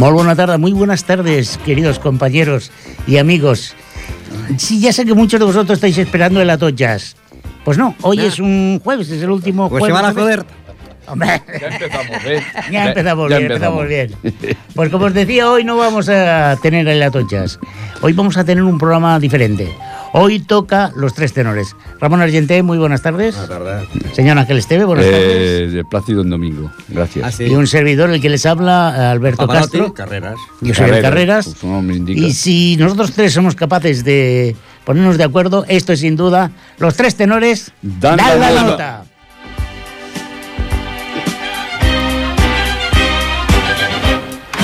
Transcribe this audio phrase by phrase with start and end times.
[0.00, 2.72] Muy buena tarde, muy buenas tardes, queridos compañeros
[3.06, 3.74] y amigos.
[4.56, 7.16] Sí, ya sé que muchos de vosotros estáis esperando el Atot Jazz.
[7.66, 9.94] Pues no, hoy es un jueves, es el último Pues jueves.
[9.98, 10.44] se van a joder.
[11.06, 12.42] Hombre, Ya empezamos, ¿eh?
[12.70, 14.14] ya empezamos Ya bien, empezamos bien.
[14.74, 17.58] Pues como os decía, hoy no vamos a tener el Atot Jazz.
[18.00, 19.68] Hoy vamos a tener un programa diferente.
[20.12, 21.76] Hoy toca los tres tenores.
[22.00, 23.36] Ramón Argenté, muy buenas tardes.
[24.12, 25.74] Señor Ángel Esteve, buenas tardes.
[25.74, 27.24] Eh, Plácido en Domingo, gracias.
[27.26, 27.44] Ah, sí.
[27.44, 29.94] Y un servidor, el que les habla, Alberto Castro.
[29.94, 30.36] carreras.
[30.60, 31.54] Yo soy el Carreras.
[31.60, 32.20] pues indica.
[32.20, 36.96] Y si nosotros tres somos capaces de ponernos de acuerdo, esto es sin duda los
[36.96, 37.72] tres tenores.
[37.82, 39.04] Dan dan la la nota.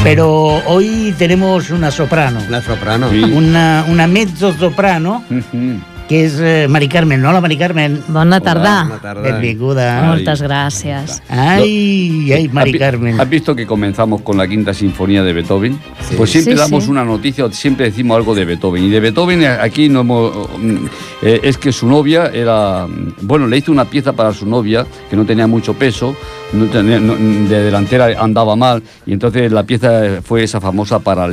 [0.06, 3.10] Pero hoy tenemos una soprano, La soprano.
[3.10, 3.24] Sí.
[3.24, 5.24] una, una mezzo soprano.
[6.08, 7.24] Que es eh, Mari Carmen.
[7.24, 8.00] Hola, Mari Carmen.
[8.08, 8.84] Bona tarda.
[8.84, 9.22] Bona tarda.
[9.22, 10.00] Benvinguda.
[10.02, 10.06] Ay.
[10.08, 11.22] Moltes gràcies.
[11.28, 13.20] Ay, ay, Mari ¿Has vi- Carmen.
[13.20, 15.78] ¿Has visto que comenzamos con la quinta sinfonía de Beethoven?
[16.16, 16.90] Pues siempre Sí, damos sí.
[16.90, 18.84] una noticia, siempre decimos algo de Beethoven.
[18.84, 20.76] Y de Beethoven eh, aquí no hemos, mm,
[21.22, 22.86] eh, es que su novia era,
[23.22, 26.14] bueno, le hizo una pieza para su novia que no tenía mucho peso,
[26.52, 31.26] no tenía- no- de delantera andaba mal y entonces la pieza fue esa famosa para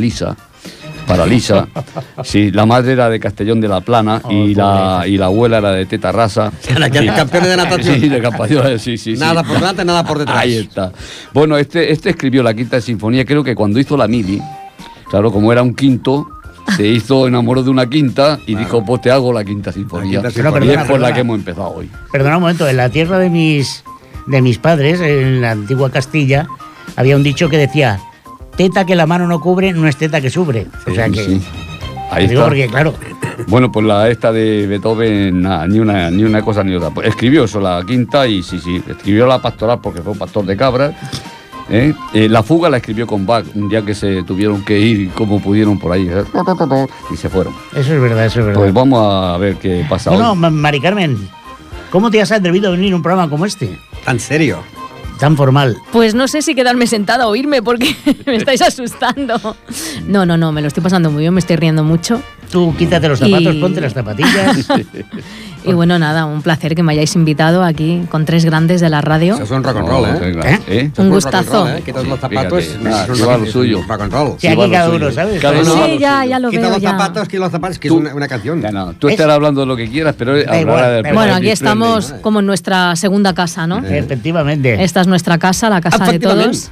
[1.03, 1.07] Lisa.
[1.07, 1.67] Para Lisa,
[2.23, 5.71] sí, la madre era de Castellón de la Plana y, la, y la abuela era
[5.71, 6.51] de Teta Rasa.
[6.77, 7.99] La que- campeona de natación.
[7.99, 9.15] Sí, de campeón, sí, sí.
[9.15, 9.19] sí.
[9.19, 10.37] Nada por delante, nada por detrás.
[10.37, 10.91] Ahí está.
[11.33, 14.41] Bueno, este, este escribió la quinta sinfonía, creo que cuando hizo la mili,
[15.09, 16.27] claro, como era un quinto,
[16.77, 20.21] se hizo enamoró de una quinta y dijo, pues te hago la quinta sinfonía.
[20.21, 20.59] quinta y sinfonía.
[20.59, 21.89] es Perdona, por la que hemos empezado hoy.
[22.11, 23.83] Perdona un momento, en la tierra de mis,
[24.27, 26.47] de mis padres, en la antigua Castilla,
[26.95, 27.99] había un dicho que decía,
[28.55, 30.67] teta que la mano no cubre no es teta que sube.
[30.89, 31.23] o sea que...
[31.23, 31.41] Sí.
[32.11, 32.49] Ahí digo está.
[32.49, 32.93] porque, claro,
[33.47, 36.91] Bueno, pues la esta de Beethoven, nada, ni una, ni una cosa ni otra.
[36.91, 40.55] Pues escribió eso, la quinta, y sí, sí, escribió la pastoral porque fue pastor de
[40.55, 40.93] cabras.
[41.71, 41.91] ¿eh?
[42.13, 45.41] Eh, la fuga la escribió con Bach, un día que se tuvieron que ir como
[45.41, 46.07] pudieron por ahí.
[46.07, 46.23] ¿eh?
[47.11, 47.53] Y se fueron.
[47.75, 48.61] eso es verdad, eso es verdad.
[48.61, 50.37] Pues vamos a ver qué pasa bueno, hoy.
[50.37, 51.17] Ma- Mari Carmen,
[51.89, 53.79] ¿cómo te has atrevido a venir a un programa como este?
[54.05, 54.59] Tan serio.
[55.23, 55.77] Tan formal.
[55.93, 57.95] Pues no sé si quedarme sentada o oírme porque
[58.25, 59.55] me estáis asustando.
[60.05, 62.21] No, no, no, me lo estoy pasando muy bien, me estoy riendo mucho.
[62.53, 64.67] Tú quítate los zapatos, Y- ponte las zapatillas.
[65.65, 68.99] Y bueno, nada, un placer que me hayáis invitado aquí con tres grandes de la
[68.99, 69.35] radio.
[69.35, 70.01] Eso es un rock and roll,
[70.35, 70.43] No, ¿eh?
[70.43, 70.59] ¿Eh?
[70.67, 70.91] ¿eh?
[70.97, 71.63] Un gustazo.
[71.65, 71.81] roll, ¿eh?
[71.85, 72.63] Quitas los zapatos.
[72.65, 73.79] fíjate, rock- lo suyo.
[73.87, 74.33] Rock and roll.
[74.39, 75.41] Sí, aquí cada uno, ¿sabes?
[75.41, 76.89] Cada uno Sí, lo ya, ya lo Quita veo los ya.
[76.91, 78.61] zapatos, quita los zapatos, que Tú- es una, una canción.
[78.61, 81.03] Ya, no, tú Es- estarás hablando de lo que quieras, pero Da hablará igual, del
[81.03, 81.13] da igual.
[81.27, 83.77] Bueno, aquí estamos como en nuestra segunda casa, ¿no?
[83.87, 84.83] Efectivamente.
[84.83, 86.57] Esta es nuestra casa, la casa de Efectivamente.
[86.57, 86.71] todos.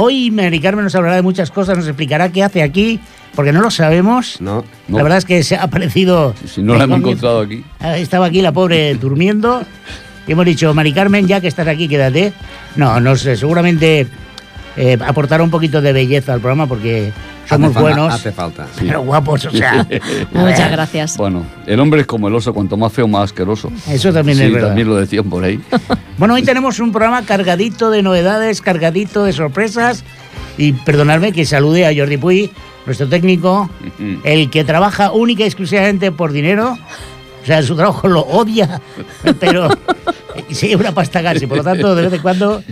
[0.00, 3.00] Hoy Mari Carmen nos hablará de muchas cosas, nos explicará qué hace aquí,
[3.34, 4.40] porque no lo sabemos.
[4.40, 4.64] No.
[4.86, 4.96] No.
[4.96, 6.34] La verdad es que se ha aparecido.
[6.46, 7.64] Si no la hemos encontrado aquí.
[7.80, 9.62] ah, Estaba aquí la pobre durmiendo.
[10.28, 12.32] Y hemos dicho, Mari Carmen, ya que estás aquí, quédate.
[12.76, 14.06] No, nos eh, seguramente
[14.78, 17.12] eh, aportará un poquito de belleza al programa porque
[17.48, 18.66] somos Hace buenos, Hace falta.
[18.78, 19.84] pero guapos, o sea.
[20.32, 21.16] Muchas gracias.
[21.16, 23.72] Bueno, el hombre es como el oso, cuanto más feo, más asqueroso.
[23.90, 24.68] Eso también sí, es verdad.
[24.68, 25.60] también lo decían por ahí.
[26.18, 30.02] Bueno, hoy tenemos un programa cargadito de novedades, cargadito de sorpresas.
[30.56, 32.50] Y perdonadme que salude a Jordi Puy,
[32.86, 33.70] nuestro técnico,
[34.24, 36.76] el que trabaja única y exclusivamente por dinero.
[37.42, 38.80] O sea, su trabajo lo odia,
[39.38, 39.68] pero
[40.48, 42.62] lleva una pasta gas y por lo tanto de vez en cuando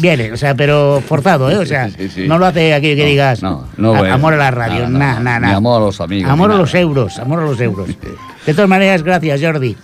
[0.00, 1.56] viene, o sea, pero forzado, ¿eh?
[1.56, 2.28] O sea, Sí, sí.
[2.28, 4.14] no lo hace aquello que No, digas no, no, a- bueno.
[4.14, 5.48] amor a la radio, Nada, nada.
[5.48, 7.88] Ni amor a los amigos, Amor a los euros, amor a los euros.
[8.46, 9.76] De todas maneras, gracias, Jordi.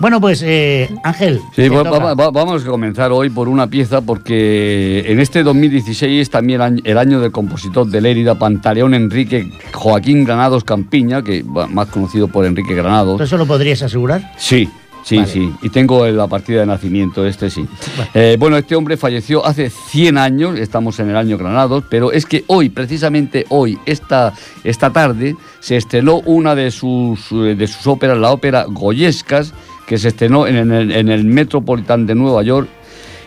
[0.00, 1.38] Bueno, pues, eh, Ángel.
[1.54, 1.98] Sí, te va- toca.
[1.98, 6.60] va- va- vamos a comenzar hoy por una pieza porque en este 2016 es también
[6.60, 11.86] el año, el año del compositor de Lérida, Pantaleón Enrique Joaquín Granados Campiña, que más
[11.88, 13.18] conocido por Enrique Granados.
[13.18, 14.32] ¿Tú eso lo podrías asegurar?
[14.36, 14.68] Sí,
[15.06, 15.28] sí, Vale.
[15.28, 15.52] sí.
[15.62, 17.64] Y tengo la partida de nacimiento, este sí.
[18.12, 22.26] Eh, bueno, este hombre falleció hace 100 años, estamos en el año Granados, pero es
[22.26, 24.34] que hoy, precisamente hoy, esta,
[24.64, 29.54] esta tarde, se estrenó una de sus, eh, de sus óperas, la ópera Goyescas,
[29.86, 32.68] que se estrenó en el, en el Metropolitan de Nueva York.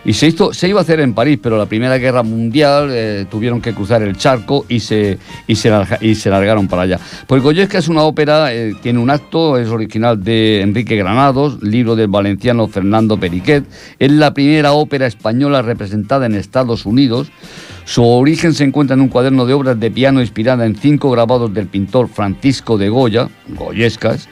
[0.02, 3.26] Y se, hizo, se iba a hacer en París, pero la Primera Guerra Mundial eh,
[3.30, 6.98] tuvieron que cruzar el charco y se, y se, larga- y se largaron para allá.
[7.26, 11.96] Pues Goyesca es una ópera, eh, tiene un acto, es original de Enrique Granados, libro
[11.96, 13.64] del valenciano Fernando Periquet.
[13.98, 17.30] Es la primera ópera española representada en Estados Unidos.
[17.84, 21.52] Su origen se encuentra en un cuaderno de obras de piano inspirada en cinco grabados
[21.52, 24.28] del pintor Francisco de Goya, Goyescas.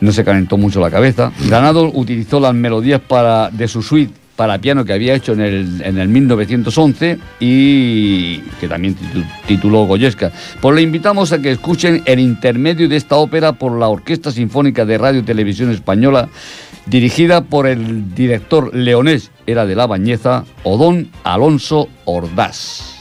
[0.00, 1.32] No se calentó mucho la cabeza.
[1.46, 5.82] Granados utilizó las melodías para, de su suite para piano que había hecho en el,
[5.82, 10.32] en el 1911 y que también titu- tituló Goyesca.
[10.60, 14.84] Pues le invitamos a que escuchen el intermedio de esta ópera por la Orquesta Sinfónica
[14.84, 16.28] de Radio y Televisión Española,
[16.86, 22.93] dirigida por el director leonés, era de la Bañeza, Odón Alonso Ordaz.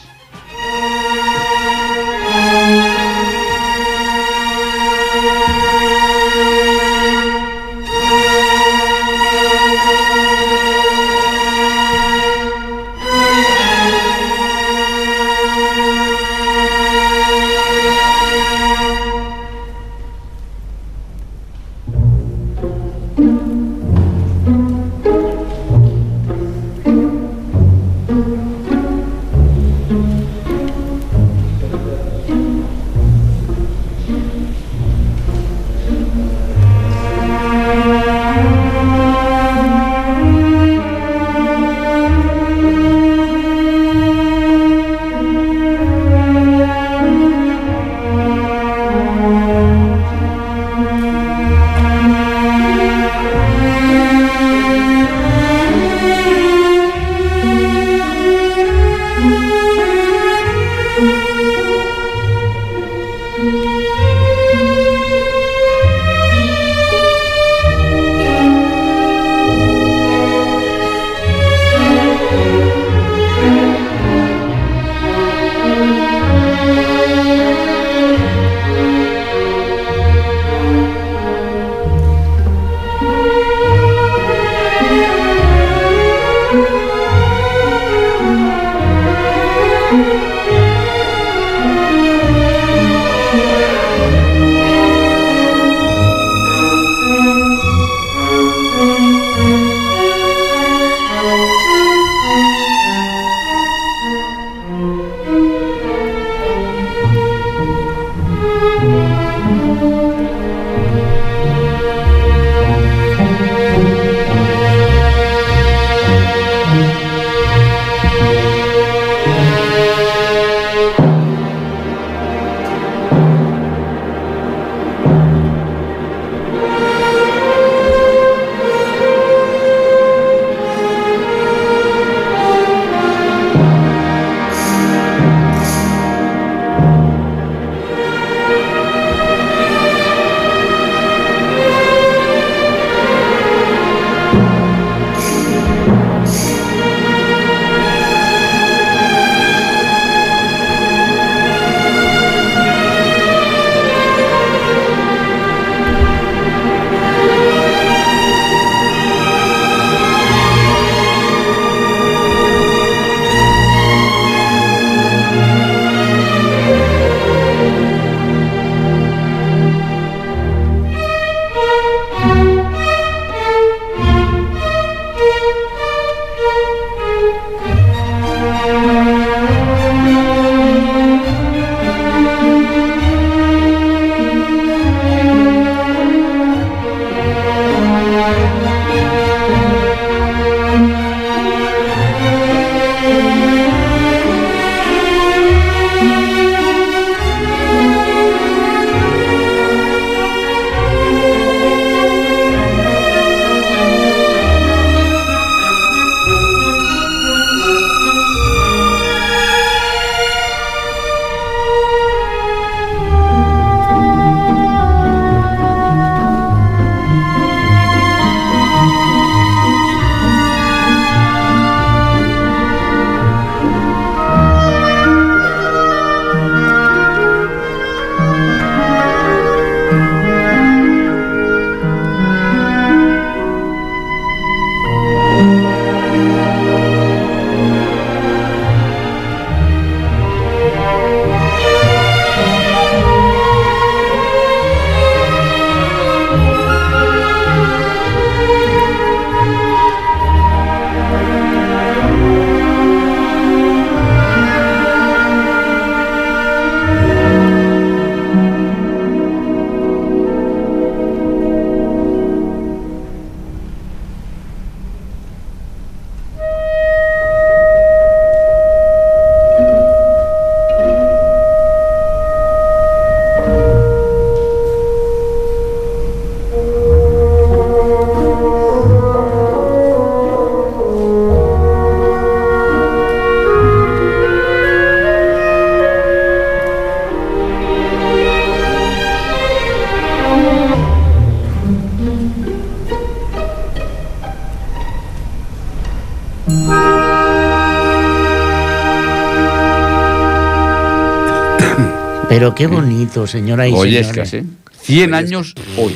[302.43, 304.33] Pero qué bonito, señora y Oye, es señores.
[304.33, 304.43] así.
[304.81, 305.95] 100 años hoy,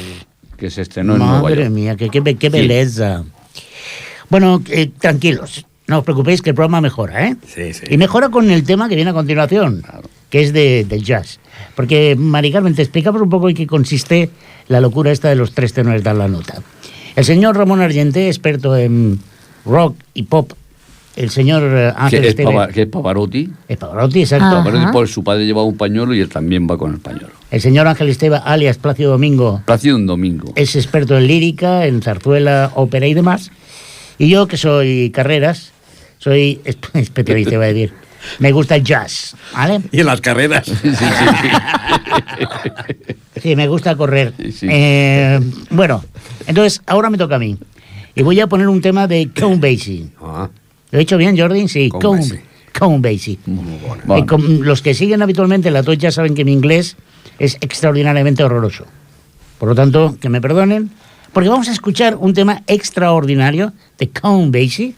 [0.55, 1.71] que se estrenó en Nueva Madre York.
[1.71, 3.25] mía, qué, qué, qué belleza.
[4.29, 7.35] Bueno, eh, tranquilos, no os preocupéis que el programa mejora, ¿eh?
[7.45, 7.83] Sí, sí.
[7.89, 9.83] Y mejora con el tema que viene a continuación,
[10.29, 11.41] que es de, del jazz.
[11.75, 14.29] Porque, Mari Carmen, te explicamos un poco en qué consiste
[14.69, 16.61] la locura esta de los tres tenores dar la nota.
[17.17, 19.19] El señor Ramón Argenté, experto en
[19.65, 20.53] rock y pop.
[21.17, 23.49] El señor eh, Ángel Que es, Esteve- Pava- que es Pavarotti.
[23.67, 24.45] es Pavarotti, exacto.
[24.63, 27.29] Pavarotti, por su padre llevaba un pañuelo y él también va con el pañuelo.
[27.51, 30.53] El señor Ángel Esteva, alias Plácido Domingo, Plácido domingo.
[30.55, 33.51] es experto en lírica, en zarzuela, ópera y demás.
[34.19, 35.71] Y yo, que soy carreras,
[36.19, 37.93] soy esp- especialista, iba a decir.
[38.39, 39.81] Me gusta el jazz, ¿vale?
[39.91, 40.69] Y en las carreras.
[43.41, 44.33] Sí, me gusta correr.
[44.37, 44.67] Sí, sí.
[44.69, 46.03] Eh, bueno,
[46.47, 47.57] entonces ahora me toca a mí.
[48.15, 50.07] Y voy a poner un tema de Count Basie.
[50.21, 50.49] Ah,
[50.91, 51.67] ¿Lo he dicho bien, Jordi?
[51.67, 52.23] Sí, Count
[52.73, 53.39] Count, Basie.
[53.45, 54.15] Bueno.
[54.17, 56.95] Eh, com- los que siguen habitualmente la tocha saben que mi inglés
[57.39, 58.85] es extraordinariamente horroroso.
[59.57, 60.91] Por lo tanto, que me perdonen,
[61.33, 64.93] porque vamos a escuchar un tema extraordinario de Count Basie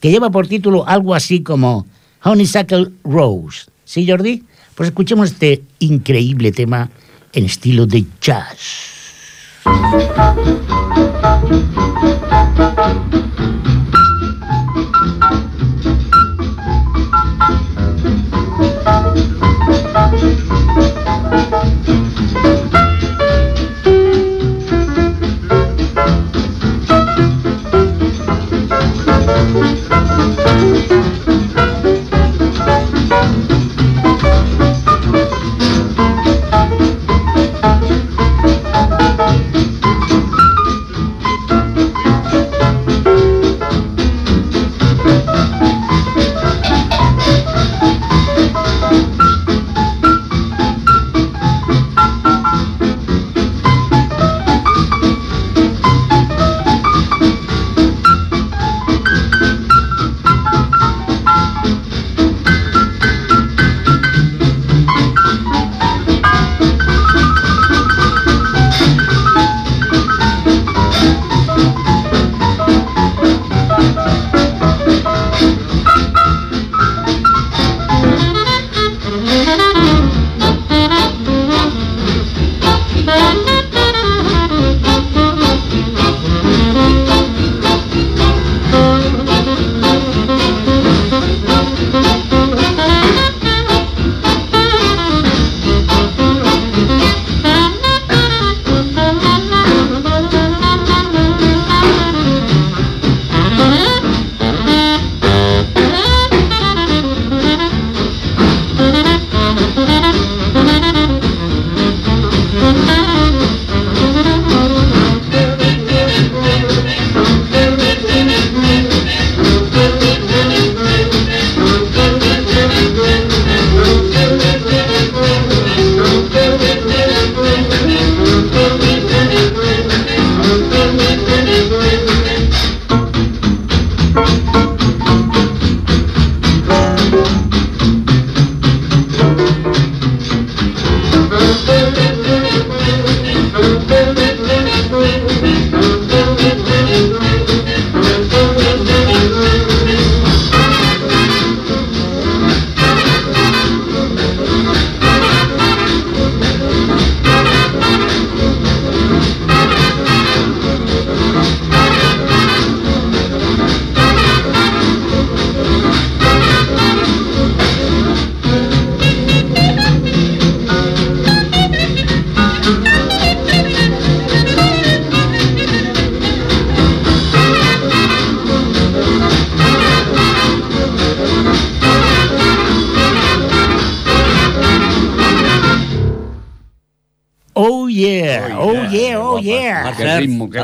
[0.00, 1.86] que lleva por título algo así como
[2.22, 3.66] Honeysuckle Rose.
[3.84, 4.42] ¿Sí, Jordi?
[4.74, 6.90] Pues escuchemos este increíble tema
[7.32, 8.58] en estilo de jazz.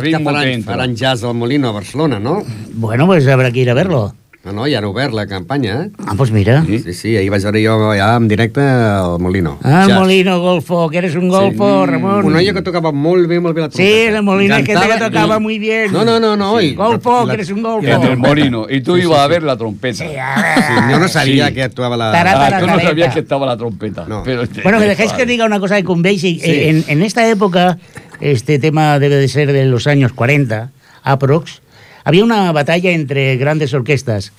[0.02, 2.42] Ritmo, qué saps ritmo faran, que jazz al Molino a Barcelona, no?
[2.74, 4.14] Bueno, pues habrá que ir a verlo.
[4.44, 5.90] No, no, ja han obert la campanya, eh?
[6.06, 6.64] Ah, pues mira.
[6.64, 9.58] Sí, sí, ahir vaig veure jo ja en directe al Molino.
[9.64, 9.98] Ah, el Jazz.
[9.98, 12.24] Molino Golfo, que eres un golfo, Ramón.
[12.24, 14.16] Un noia que tocava molt bé, molt bé la Sí, trompeta.
[14.18, 15.92] el Molino es que te Cantava tocaba i- muy bien.
[15.92, 16.60] No, no, no, no.
[16.62, 17.88] i- Golfo, la- que eres un golfo.
[17.88, 18.66] En el Molino.
[18.70, 20.04] Y tú ibas a ver la trompeta.
[20.08, 21.54] Sí, a Sí, jo no sabia Sí.
[21.54, 22.12] que actuava la...
[22.12, 24.06] Tarà, Ah, tú no sabías que estaba la trompeta.
[24.08, 24.22] No.
[24.22, 26.40] Pero Bueno, me dejáis que diga una cosa de Conveysi.
[26.42, 27.76] Eh, En, en esta época,
[28.20, 30.70] este tema debe de ser de los años 40,
[31.02, 31.60] aprox,
[32.04, 34.32] había una batalla entre grandes orquestas,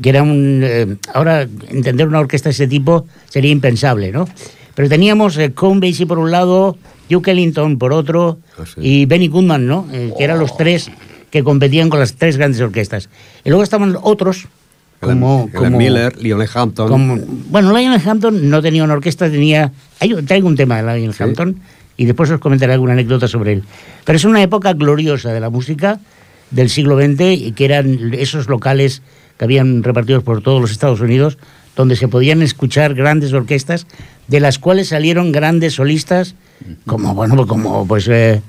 [0.00, 0.60] que era un...
[0.64, 4.26] eh, ahora, entender una orquesta de ese tipo sería impensable, ¿no?
[4.74, 6.78] Pero teníamos eh, Conveysi por un lado,
[7.10, 8.80] Duke Ellington por otro, Ah, sí.
[8.80, 9.86] y Benny Goodman, ¿no?
[9.92, 10.90] Eh, que eran los tres
[11.30, 13.08] que competían con las tres grandes orquestas.
[13.44, 14.46] Y luego estaban otros,
[15.00, 15.48] como...
[15.52, 16.88] Helen como Miller, Lionel Hampton.
[16.88, 17.18] como-
[17.50, 19.72] bueno, Lionel Hampton no tenía una orquesta, tenía...
[20.00, 21.22] Hay, traigo un tema de Lionel Sí.
[21.22, 21.58] Hampton
[21.96, 23.64] y después os comentaré alguna anécdota sobre él.
[24.04, 26.00] Pero es una época gloriosa de la música
[26.50, 29.02] del siglo XX y que eran esos locales
[29.38, 31.38] que habían repartidos por todos los Estados Unidos
[31.76, 33.86] donde se podían escuchar grandes orquestas
[34.28, 36.34] de las cuales salieron grandes solistas
[36.86, 38.42] como, bueno, como pues eh,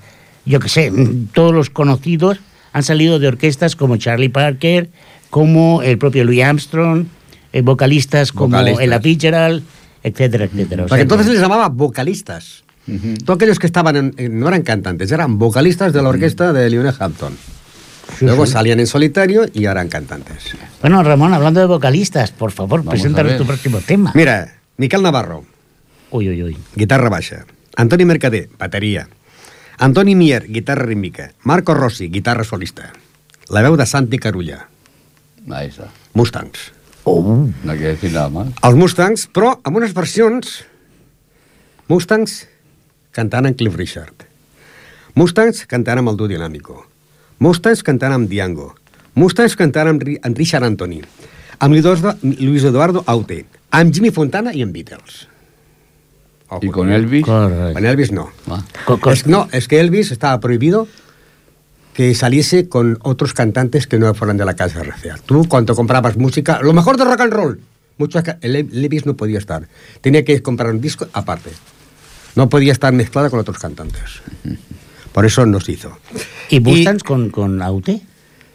[0.45, 0.91] yo qué sé,
[1.33, 2.39] todos los conocidos
[2.73, 4.89] han salido de orquestas como Charlie Parker,
[5.29, 7.05] como el propio Louis Armstrong,
[7.53, 8.85] eh, vocalistas como Vocalistas.
[8.85, 9.63] Ella Fitzgerald,
[10.03, 10.85] etcétera, etcétera.
[10.85, 12.62] O sea entonces les llamaba vocalistas.
[13.25, 16.69] Todos aquellos que estaban en- en- no eran cantantes, eran vocalistas de la orquesta de
[16.69, 17.37] Lionel Hampton.
[18.19, 18.51] Sí, Luego sí.
[18.51, 20.55] salían en solitario y eran cantantes.
[20.81, 24.11] Bueno, Ramón, hablando de vocalistas, por favor, Vamos preséntanos tu próximo tema.
[24.13, 25.45] Mira, Miquel Navarro,
[26.11, 26.57] Uy, uy, uy.
[26.75, 27.45] guitarra baixa.
[27.77, 29.07] Antoni Mercader, bateria.
[29.79, 31.31] Antoni Mier, guitarra rítmica.
[31.43, 32.91] Marco Rossi, guitarra solista.
[33.49, 34.67] La veu de Santi Carulla,
[35.49, 35.87] Ahí está.
[36.13, 36.71] Mustangs.
[37.05, 38.47] Oh, No que decir nada más.
[38.61, 40.65] Els Mustangs, però amb unes versions...
[41.87, 42.47] Mustangs
[43.13, 44.25] cantant amb Cliff Richard.
[45.15, 46.79] Mustangs cantant amb el duo Dinámico.
[47.39, 48.73] Mustangs cantant amb Diango.
[49.15, 51.01] Mustangs cantant amb, Ri- amb Richard Anthony.
[51.59, 53.45] Amb Luis Eduardo, Luis Eduardo Aute.
[53.71, 55.27] Amb Jimmy Fontana i amb Beatles.
[56.49, 57.25] Ojo, Y con Elvis.
[57.25, 57.73] correcto.
[57.73, 58.29] Con Elvis no.
[58.47, 58.63] Ah.
[59.11, 60.87] Es- no, es que Elvis estaba prohibido
[61.93, 65.17] que saliese con otros cantantes que no fueran de la casa RCA.
[65.25, 67.59] Tú, cuando comprabas música, lo mejor de rock and roll,
[67.99, 69.67] muchos, El- Elvis no podía estar.
[70.01, 71.51] Tenía que comprar un disco aparte.
[72.35, 74.21] No podía estar mezclada con otros cantantes.
[75.11, 75.97] Por eso no se hizo.
[76.49, 78.01] ¿Y Mustangs con, con Aute?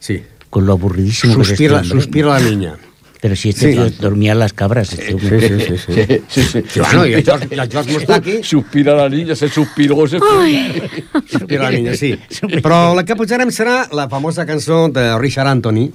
[0.01, 0.23] Sí.
[0.51, 2.77] Con lo aburridísimo que es este Suspira, suspira la niña.
[3.21, 3.77] Pero si este Sí.
[3.77, 5.13] tío dormía las cabras, este.
[5.19, 5.79] Sí, sí, sí.
[5.79, 6.23] sí.
[6.29, 6.65] Sí, sí, sí.
[6.69, 7.49] Sí, bueno, y el George,
[8.41, 10.91] y Suspira la niña, se suspiró, se fue.
[11.29, 12.17] Suspira la niña, sí.
[12.63, 15.91] Però la que posarem serà la famosa cançó de Richard Anthony,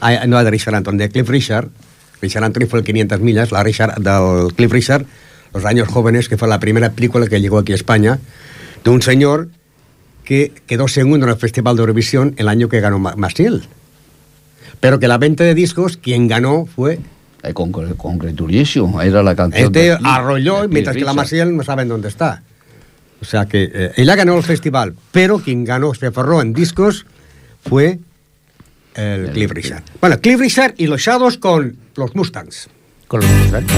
[0.00, 1.68] ah, no de Richard Anthony, de Cliff Richard.
[2.20, 5.06] Richard Anthony fue el 500 millas, la Richard, del Cliff Richard,
[5.52, 8.18] Los años jóvenes, que fue la primera película que llegó aquí a España,
[8.84, 9.48] de un señor
[10.24, 13.64] que quedó segundo en el Festival de Eurovisión el año que ganó Ma- Maciel.
[14.80, 17.00] Pero que la venta de discos, quien ganó fue
[17.42, 19.66] Eh, con, con, con Greturiesio, era la canción.
[19.66, 21.14] este de arrolló, de mientras que la.
[21.14, 22.42] Maciel no saben dónde está.
[23.20, 27.04] O sea que eh, ella ganó el festival, pero quien ganó, se forró en discos,
[27.68, 27.98] fue
[28.94, 29.82] el El- Cliff Richard.
[30.00, 32.68] Bueno, Cliff Richard y los Shadows con los Mustangs.
[33.08, 33.72] Con los Mustangs.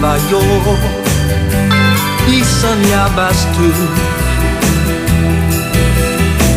[0.00, 0.38] Soñaba yo
[2.28, 3.68] y soñabas tú.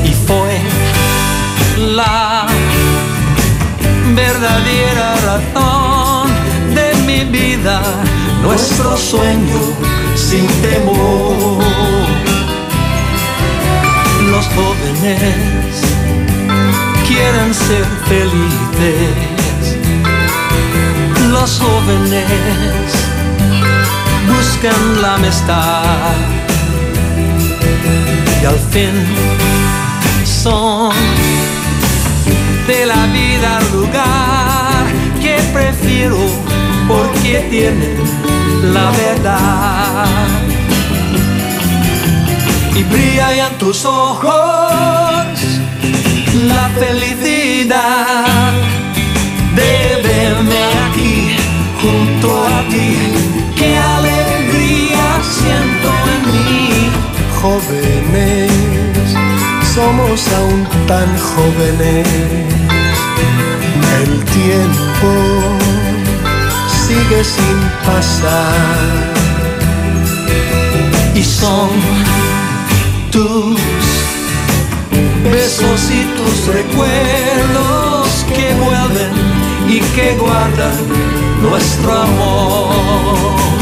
[0.08, 0.60] Y fue
[1.96, 2.46] la
[4.16, 6.30] verdadera razón
[6.76, 7.82] de mi vida,
[8.44, 9.60] nuestro sueño
[10.14, 11.64] sin temor.
[14.30, 15.82] Los jóvenes
[17.08, 19.78] quieren ser felices.
[21.32, 23.01] Los jóvenes
[24.28, 26.16] buscan la amistad
[28.42, 28.92] y al fin
[30.26, 30.94] son
[32.68, 34.86] de la vida lugar
[35.22, 36.18] que prefiero
[36.88, 37.98] porque tienen
[38.74, 40.06] la verdad
[42.76, 44.32] y brilla en tus ojos
[46.48, 48.54] la felicidad
[49.56, 51.36] de verme aquí
[51.82, 53.31] junto a ti.
[55.24, 56.90] Siento en mí.
[57.42, 58.52] Jóvenes,
[59.74, 62.08] somos aún tan jóvenes.
[64.02, 65.12] El tiempo
[66.88, 69.12] sigue sin pasar.
[71.16, 71.70] Y son
[73.12, 73.60] tus
[75.24, 79.14] besos y tus recuerdos que vuelven
[79.68, 80.78] y que guardan
[81.42, 83.61] nuestro amor.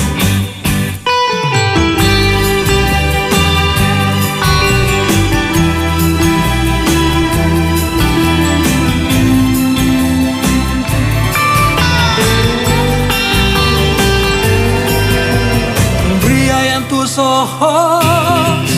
[17.59, 18.69] Ojos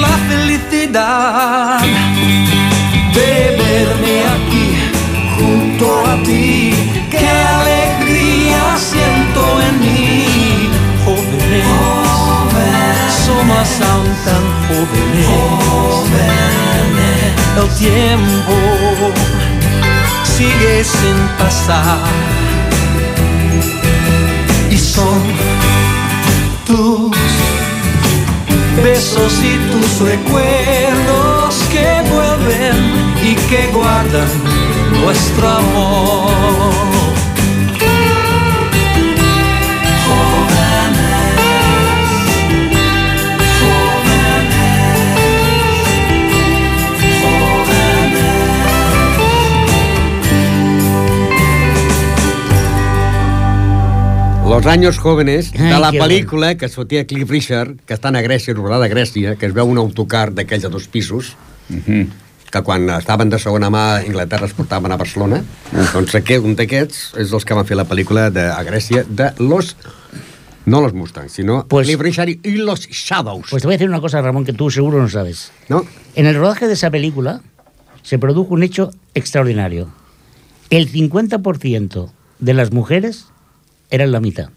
[0.00, 1.80] la felicidad
[3.14, 4.68] de verme aquí
[5.36, 6.74] junto a ti.
[7.10, 10.70] Qué alegría siento en mí,
[11.04, 11.66] jóvenes,
[13.24, 15.28] somos aún tan jóvenes.
[17.56, 18.56] El tiempo
[20.22, 21.98] sigue sin pasar
[24.70, 25.22] y son
[26.64, 26.97] tus
[29.18, 32.76] besos y tus recuerdos que vuelven
[33.22, 34.28] y que guardan
[35.02, 37.17] nuestro amor.
[54.48, 58.54] Los años jóvenes de la que pel·lícula que sortia Cliff Richard, que està a Grècia,
[58.56, 61.34] rodada a Grècia, que es veu un autocar d'aquells de dos pisos,
[61.68, 65.42] que quan estaven de segona mà a Inglaterra es portaven a Barcelona,
[65.92, 69.34] doncs aquest, un d'aquests és els que van fer la pel·lícula de, a Grècia de
[69.38, 69.76] los...
[70.64, 73.48] No los Mustangs, sino Pues- Cliff Richard y los Shadows.
[73.50, 75.52] Pues te voy a decir una cosa, Ramón, que tú seguro no sabes.
[75.68, 75.84] ¿No?
[76.14, 77.42] En el rodaje de esa película
[78.02, 79.88] se produjo un hecho extraordinario.
[80.70, 83.26] El 50% de las mujeres
[83.90, 84.50] eran la mitad.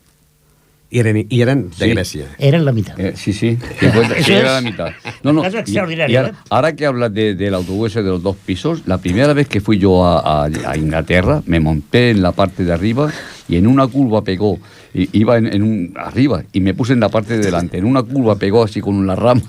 [0.94, 1.92] I eren, i eren de Sí.
[1.92, 2.26] Grècia.
[2.38, 3.00] Eran la mitad.
[3.00, 4.90] Eh, sí, sí, 50, Eso sí, era es la mitad.
[5.24, 6.34] No, no, caso y- extraordinario, y ahora, ¿eh?
[6.50, 9.78] ahora que hablas de- del autobús de los dos pisos, la primera vez que fui
[9.78, 13.10] yo a, a- a Inglaterra, me monté en la parte de arriba
[13.52, 14.58] y en una curva pegó,
[14.94, 17.86] y, iba en, en un, arriba y me puse en la parte de delante, en
[17.86, 19.42] una curva pegó así con la rama,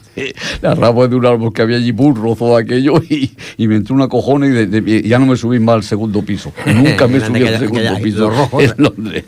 [0.60, 3.94] la rama de un árbol que había allí, burro, todo aquello, y, y me entró
[3.94, 6.52] una cojona y, de- de- ya no me subí más al segundo piso.
[6.66, 8.64] Nunca me subí al segundo aquella- piso los rojos.
[8.64, 9.24] en Londres.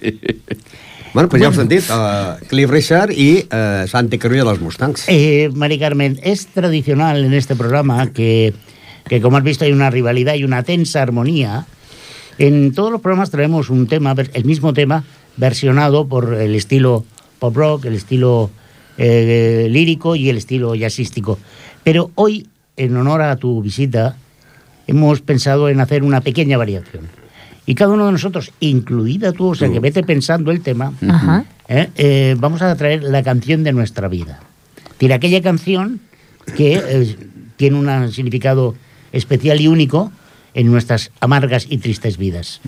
[1.14, 5.04] Bueno, pues ja heu sentit, uh, Cliff Richard i uh, Santi Carrillo dels Mustangs.
[5.06, 8.52] Eh, Mari Carmen, es tradicional en este programa que,
[9.08, 11.66] que, como has visto, hay una rivalidad y una tensa armonía.
[12.38, 15.04] En todos los programas traemos un tema, el mismo tema,
[15.36, 17.04] versionado por el estilo
[17.38, 18.50] pop rock, el estilo
[18.98, 21.38] eh, lírico y el estilo jazzístico.
[21.82, 24.16] Pero hoy, en honor a tu visita,
[24.86, 27.08] hemos pensado en hacer una pequeña variación.
[27.66, 31.44] Y cada uno de nosotros, incluida tú, o sea, que vete pensando el tema, Ajá.
[31.68, 31.88] ¿eh?
[31.96, 34.40] Eh, vamos a traer la canción de nuestra vida.
[34.92, 36.00] Decir, aquella canción
[36.56, 37.16] que
[37.56, 38.74] tiene un significado
[39.12, 40.12] especial y único
[40.54, 42.60] en nuestras amargas y tristes vidas.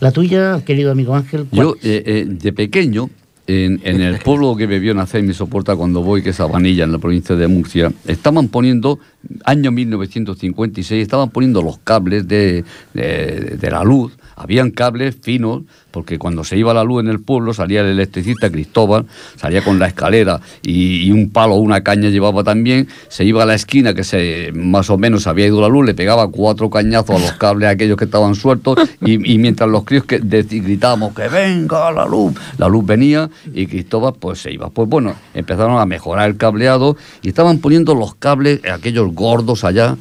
[0.00, 3.10] La tuya, querido amigo Ángel, ¿cuál Yo, eh, eh, de pequeño,
[3.48, 6.38] en, en el pueblo que me vio nacer y me soporta cuando voy, que es
[6.40, 9.00] Abanilla, en la provincia de Murcia, estaban poniendo,
[9.44, 14.12] año 1956, estaban poniendo los cables de, de- de la luz.
[14.36, 18.50] Habían cables finos, porque cuando se iba la luz en el pueblo salía el electricista
[18.50, 23.42] Cristóbal, salía con la escalera y, un palo o una caña llevaba también, se iba
[23.42, 26.70] a la esquina que se más o menos había ido la luz, le pegaba cuatro
[26.70, 31.14] cañazos a los cables aquellos que estaban sueltos y, y mientras los críos que gritábamos
[31.14, 34.70] que venga la luz, la luz venía y Cristóbal pues se iba.
[34.70, 39.96] Pues bueno, empezaron a mejorar el cableado y estaban poniendo los cables, aquellos gordos allá.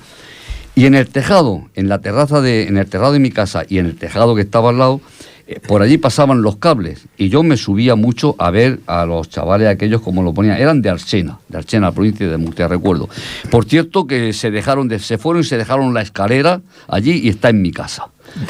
[0.75, 3.77] Y en el tejado, en la terraza de, en el tejado de mi casa y
[3.77, 5.01] en el tejado que estaba al lado,
[5.47, 9.27] eh, por allí pasaban los cables y yo me subía mucho a ver a los
[9.29, 10.57] chavales aquellos como lo ponían.
[10.57, 13.10] Eran de Arsena, de Arsena, la provincia de Murcia, recuerdo.
[13.49, 17.29] Por cierto que se dejaron, de, se fueron y se dejaron la escalera allí y
[17.29, 18.05] está en mi casa.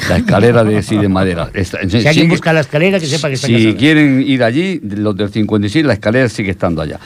[0.08, 1.50] La escalera de, sí, de madera.
[1.54, 3.76] Está- si alguien sigue- busca la escalera, que sepa que está si casada.
[3.76, 7.00] quieren ir allí, los del 56, la escalera sigue estando allá.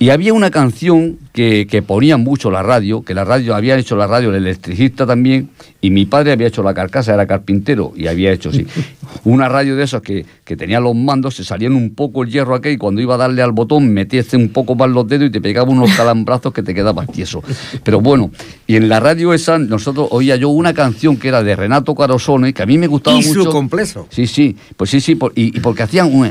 [0.00, 3.94] Y había una canción que, que ponían mucho la radio, que la radio, habían hecho
[3.94, 5.50] la radio el electricista también,
[5.82, 8.66] y mi padre había hecho la carcasa, era carpintero, y había hecho, sí,
[9.24, 12.54] una radio de esas que, que tenía los mandos, se salían un poco el hierro
[12.54, 15.30] aquel, y cuando iba a darle al botón, metías un poco más los dedos y
[15.30, 17.42] te pegaba unos calambrazos que te quedabas tieso.
[17.84, 18.30] Pero bueno,
[18.66, 22.54] y en la radio esa, nosotros oía yo una canción que era de Renato Carosone,
[22.54, 23.50] que a mí me gustaba Y su mucho.
[23.50, 24.06] completo.
[24.08, 26.30] Sí, sí, pues sí, sí, por- y, y porque hacían un...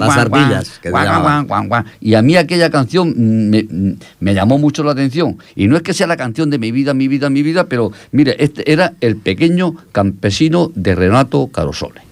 [0.00, 0.90] Las ardillas, que.
[2.00, 3.14] Y a mí aquella canción
[3.50, 3.64] me,
[4.20, 5.38] me llamó mucho la atención.
[5.54, 7.92] Y no es que sea la canción de mi vida, mi vida, mi vida, pero
[8.12, 12.02] mire, este era el pequeño campesino de Renato Carosone.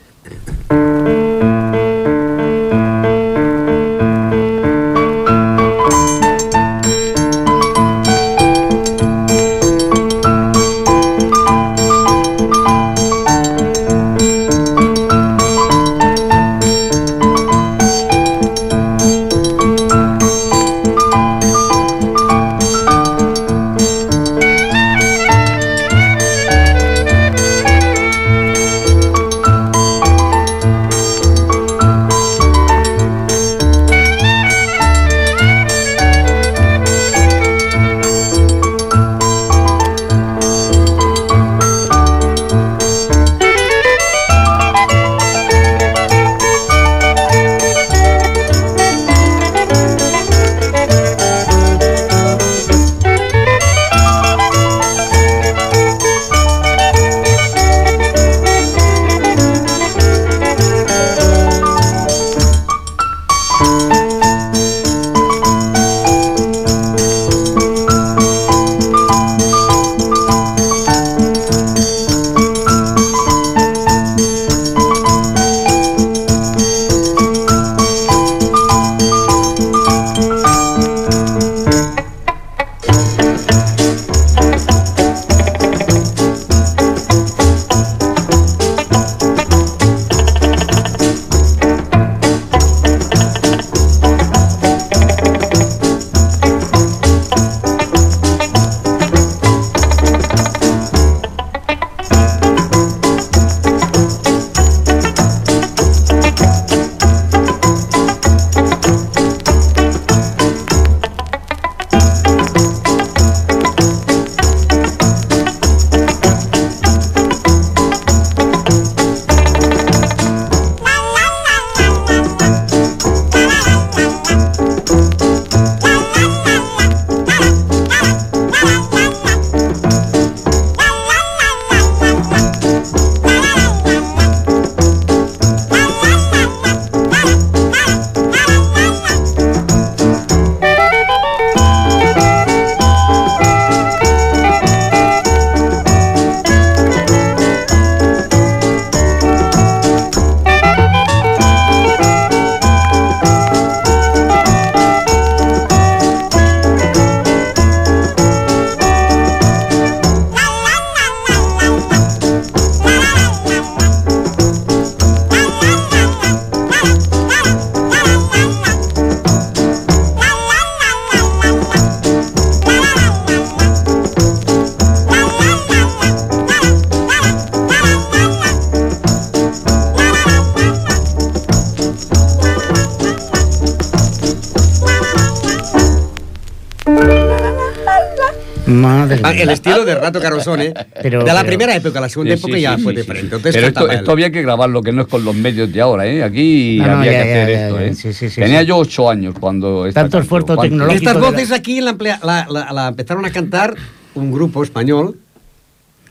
[190.02, 192.82] Renato Carosone, Pero- de la pero- primera época, la segunda Sí, época sí, ya sí,
[192.82, 193.36] fue sí, diferente.
[193.38, 196.22] Pero esto, esto había que grabarlo, que no es con los medios de ahora, ¿eh?
[196.22, 197.94] Aquí No, no, había ya, que ya, hacer ya, esto, ya, ¿eh?
[197.94, 198.66] sí, sí, sí, Tenía sí.
[198.66, 199.90] yo ocho años cuando...
[199.92, 200.98] Tanto esfuerzo tecnológico.
[200.98, 203.74] Estas de la- voces aquí la, la- la- la empezaron a cantar
[204.14, 205.16] un grupo español,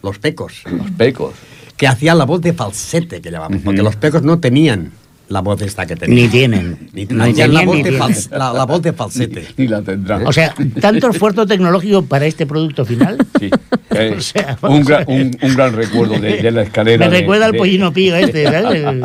[0.02, 1.34] Los Pecos, Los pecos.
[1.78, 4.92] que hacían la voz de falsete, que llamaban, porque los Pecos no tenían
[5.32, 6.16] la voz esta que tenían.
[6.24, 6.90] Ni tienen.
[6.94, 8.08] Ni No hacían la, voz ni de tienen.
[8.10, 9.48] fals- la, la voz de falsete.
[9.58, 10.28] Ni la tendrán.
[10.28, 13.18] O sea, tanto esfuerzo tecnológico para este producto final.
[13.40, 13.50] Sí.
[13.92, 15.22] Eh, O sea, vamos un, gran, a ver.
[15.22, 17.06] un, un gran recuerdo de, de la escalera.
[17.06, 18.86] Me de- recuerda al de- pollino pío este, ¿sabes?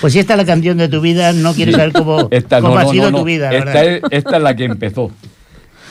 [0.00, 2.74] Pues si esta es la canción de tu vida, no quieres saber cómo, Esta, cómo
[2.74, 3.86] no, ha no, sido no, tu vida, esta ¿verdad?
[3.86, 5.12] es, esta es la que empezó.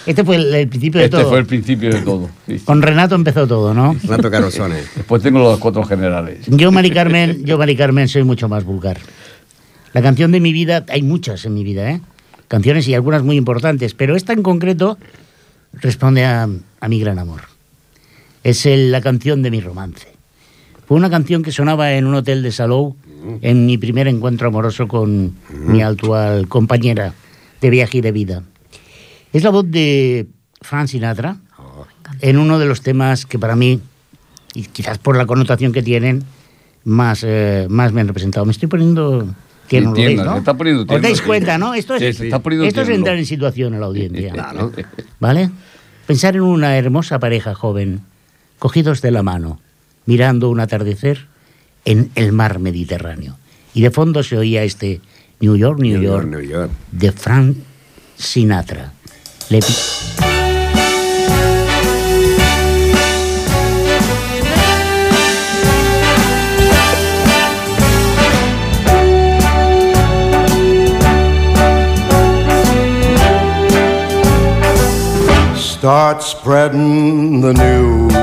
[0.06, 1.30] Este fue el, el principio de Este todo.
[1.30, 2.30] fue el principio de todo.
[2.48, 2.66] sí, sí.
[2.66, 3.96] Con Renato empezó todo, ¿no?
[4.04, 4.78] Renato Carosone.
[4.96, 6.46] Después tengo los cuatro generales.
[6.48, 8.98] Yo, Mari Carmen, yo, Mari Carmen, soy mucho más vulgar.
[9.94, 12.02] La canción de mi vida, hay muchas en mi vida, ¿eh?
[12.48, 14.98] Canciones y algunas muy importantes, pero esta en concreto
[15.74, 17.42] responde a, a mi gran amor.
[18.44, 20.08] Es el- la canción de mi romance.
[20.88, 22.96] Fue una canción que sonaba en un hotel de Salou
[23.42, 27.14] en mi primer encuentro amoroso con mi actual compañera
[27.62, 28.44] de viaje y de vida.
[29.34, 30.28] Es la voz de
[30.62, 31.38] Frank Sinatra
[32.20, 33.80] en uno de los temas que para mí,
[34.54, 36.24] y quizás por la connotación que tienen,
[36.84, 38.46] más, eh, más me han representado.
[38.46, 39.34] Me estoy poniendo
[39.68, 40.58] tierno, Sí, ¿lo veis, no?
[40.58, 41.74] poniendo ¿Os dais cuenta, no?
[41.74, 44.34] Esto es, Sí, se está poniendo esto es entrar en situación a la audiencia.
[44.34, 44.72] Claro.
[45.20, 45.50] ¿Vale?
[46.08, 48.02] Pensar en una hermosa pareja joven,
[48.60, 49.62] cogidos de la mano,
[50.06, 51.28] mirando un atardecer
[51.86, 53.38] en el mar Mediterráneo.
[53.74, 55.00] Y de fondo se oía este
[55.40, 56.72] New York, New, York, New York.
[56.92, 57.56] de Frank
[58.18, 58.92] Sinatra.
[59.52, 59.60] Le
[75.58, 78.14] Start spreading the news.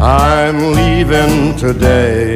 [0.00, 2.34] I'm leaving today.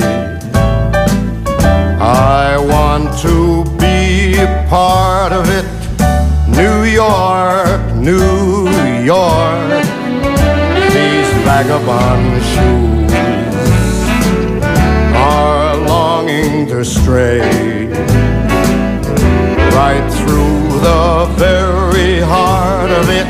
[2.00, 4.34] I want to be
[4.68, 5.77] part of it.
[7.08, 8.68] New York, New
[9.02, 9.82] York.
[10.92, 13.12] These vagabond shoes
[15.16, 17.40] are longing to stray
[19.72, 23.26] right through the very heart of it.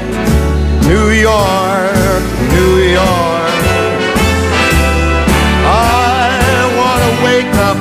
[0.88, 2.22] New York,
[2.54, 3.62] New York.
[5.70, 6.34] I
[6.80, 7.78] want to wake up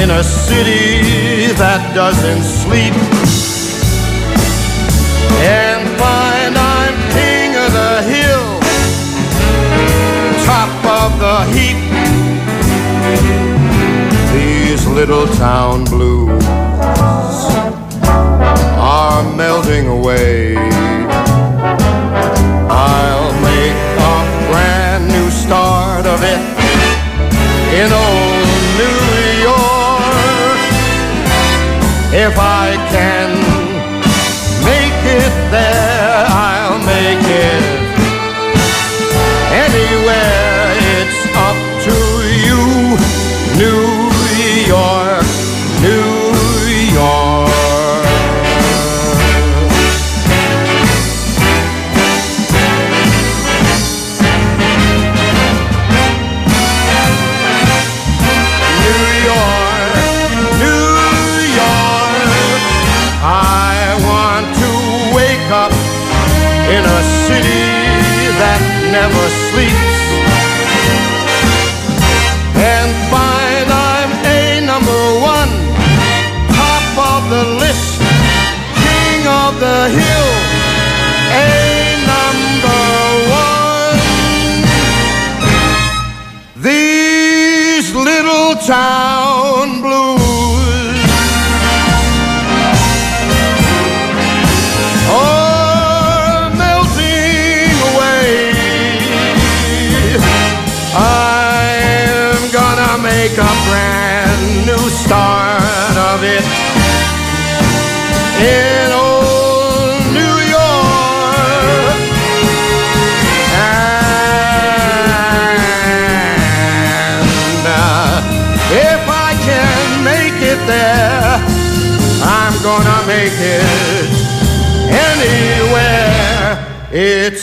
[0.00, 3.19] in a city that doesn't sleep
[5.38, 8.60] and find I'm king of the hill,
[10.44, 11.78] top of the heap.
[14.34, 16.44] These little town blues
[18.78, 20.56] are melting away.
[22.68, 23.78] I'll make
[24.12, 24.16] a
[24.50, 26.40] brand new start of it
[27.80, 28.46] in old
[28.80, 29.02] New
[29.48, 30.60] York.
[32.12, 33.39] If I can
[43.60, 43.89] New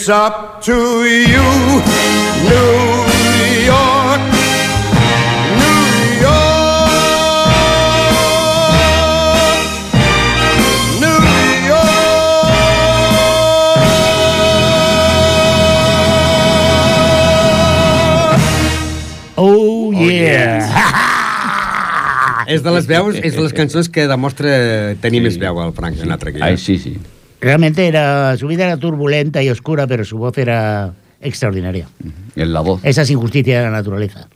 [0.07, 1.43] It's up to you,
[2.47, 2.71] New
[3.67, 4.23] York.
[5.59, 5.83] New
[6.23, 7.03] York.
[11.01, 11.19] New
[11.67, 12.47] York.
[19.35, 20.07] Oh, oh yeah.
[20.07, 20.63] Yeah.
[22.55, 25.27] és de les veus, és de les cançons que demostra tenir sí.
[25.27, 26.31] més veu al Frank Sinatra.
[26.31, 26.39] Sí.
[26.47, 26.95] Ai, sí, sí.
[27.39, 31.87] Realmente era, su vida era turbulenta y oscura, pero su voz era extraordinaria.
[32.35, 32.81] En la voz.
[32.83, 34.27] Esa es injusticia de la naturaleza.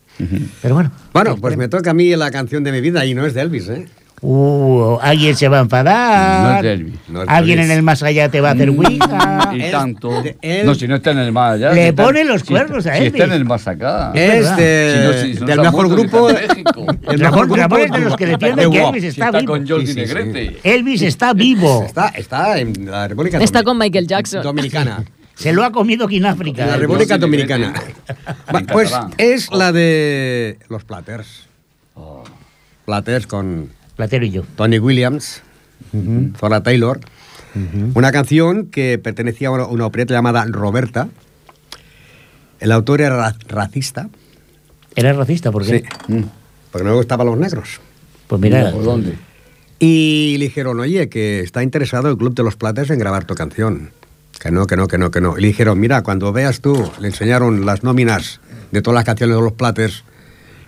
[0.62, 0.92] Pero bueno.
[1.14, 3.42] Bueno, pues me toca a mí la canción de mi vida y no es de
[3.42, 3.88] Elvis, ¿eh?
[4.24, 6.44] Uh, alguien se va a enfadar.
[6.44, 7.00] No es de Elvis.
[7.08, 9.50] No es de alguien en el más allá te va a hacer ouija.
[9.56, 10.22] Y Es tanto.
[10.22, 10.66] de él.
[10.68, 11.70] No, si no está en el más allá.
[11.74, 13.14] Le si está- pone los si- cuernos a Si Elvis.
[13.14, 14.12] está en el más acá.
[14.14, 16.30] Es de, Si no, si- si del mejor si grupo.
[16.30, 16.86] está en México.
[17.12, 18.80] el mejor grupo es de los que de defienden que.
[18.84, 19.54] Elvis Si está está vivo.
[19.54, 20.14] con Jordi Sí, sí, sí.
[20.14, 20.58] Negrete.
[20.64, 21.84] Elvis está vivo.
[21.84, 24.44] Está, está en la República Está Domin- con Michael Jackson.
[24.44, 25.04] Dominicana.
[25.34, 26.64] Se lo ha comido aquí en África.
[26.64, 27.18] La Jordi República.
[27.18, 27.74] Dominicana.
[28.72, 31.48] Pues es la de los Platters.
[32.86, 33.70] Platters con
[34.02, 34.42] Platero y yo.
[34.56, 35.44] Tony Williams,
[36.40, 37.00] Zora Taylor.
[37.94, 41.08] Una canción que pertenecía a una, opereta llamada Roberta.
[42.60, 44.10] El autor era ra- racista,
[44.96, 45.84] Era racista, ¿por qué?
[46.08, 46.26] sí,
[46.72, 47.80] porque no le gustaban los negros.
[48.26, 49.18] Pues mira, ¿Por dónde?
[49.78, 53.36] Y le dijeron, oye, que está interesado el Club de los Platters en grabar tu
[53.36, 53.92] canción.
[54.40, 55.38] Que no, que no, que no, que no.
[55.38, 58.40] Y le dijeron, mira, cuando veas tú, le enseñaron las nóminas
[58.72, 60.04] de todas las canciones de los Platters,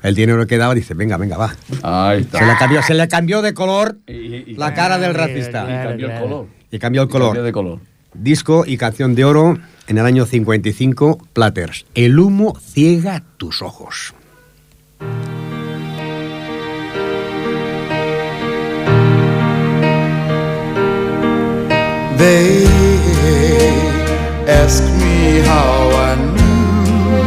[0.04, 1.56] el dinero que daba, dice, venga, venga, va.
[1.82, 2.40] Ahí está.
[2.40, 5.66] Se le cambió, se le cambió de color Y- y- y- la cara del racista.
[5.66, 5.90] claro.
[5.90, 6.46] cambió el color.
[6.72, 7.42] Y cambió el Y cambió color.
[7.44, 7.80] de color.
[8.14, 11.86] Disco y canción de oro en el año 55, Platters.
[11.96, 14.14] El humo ciega tus ojos.
[22.18, 22.64] They
[24.48, 27.24] ask me how I knew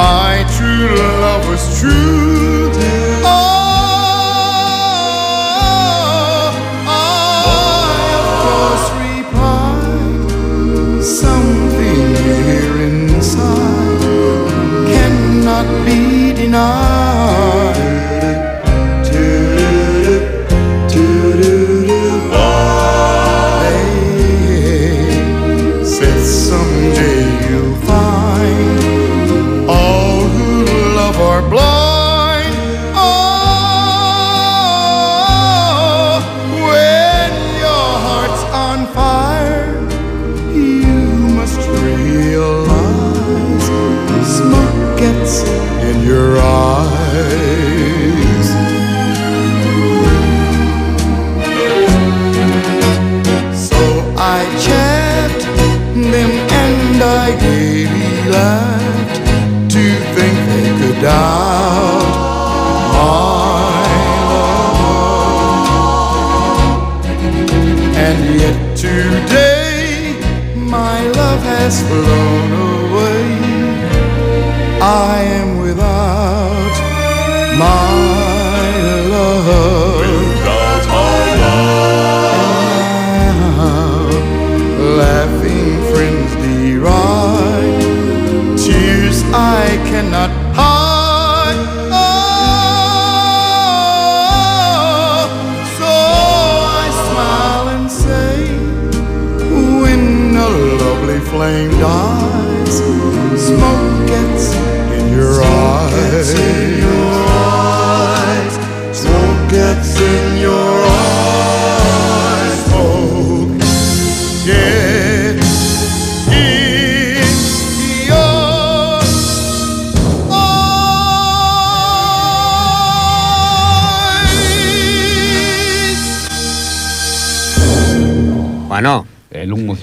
[0.00, 0.49] my true
[0.88, 2.70] love was true.
[3.22, 3.28] Oh,
[6.86, 6.90] I
[8.20, 10.32] of course replied,
[11.02, 14.02] something here inside
[14.92, 15.98] cannot be
[16.32, 16.99] denied.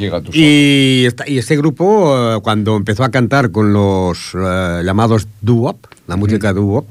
[0.10, 0.36] Ojos.
[0.36, 5.78] Y, esta- y este grupo, eh, cuando empezó a cantar con los eh, llamados doo-wop,
[6.08, 6.86] la música doo-wop,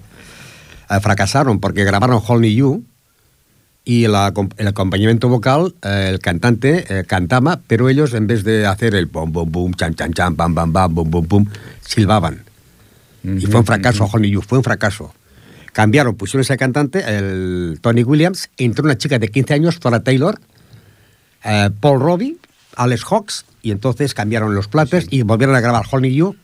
[0.90, 2.84] eh, fracasaron porque grabaron Only You
[3.84, 8.42] y el, acom- el acompañamiento vocal, eh, el cantante eh, cantaba, pero ellos en vez
[8.44, 11.46] de hacer el bom, bom, bum, chan, chan, chan, bam, bam, bam, bum, bum, bum,
[11.80, 12.42] silbaban.
[13.22, 15.12] Y fue un fracaso, Only You, fue un fracaso.
[15.72, 20.38] Cambiaron, pusieron ese cantante, el Tony Williams, entró una chica de 15 años, Tora Taylor,
[21.44, 22.36] eh, Paul Robbie,
[22.76, 26.36] Alex Hawks, y entonces cambiaron los plates y volvieron a grabar Honey You.